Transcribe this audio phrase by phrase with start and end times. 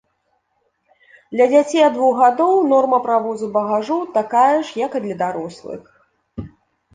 [1.33, 5.81] Для дзяцей ад двух гадоў норма правозу багажу такая ж, як і для дарослых.